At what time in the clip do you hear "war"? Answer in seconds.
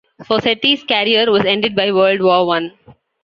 2.21-2.47